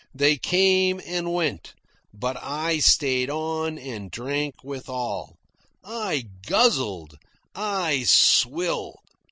[0.15, 1.75] They came and went,
[2.11, 5.35] but I stayed on and drank with all.
[5.83, 7.19] I guzzled.
[7.53, 8.95] I swilled.